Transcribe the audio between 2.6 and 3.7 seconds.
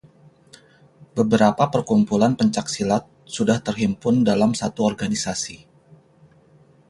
silat sudah